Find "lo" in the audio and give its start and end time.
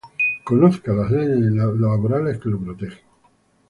2.49-2.59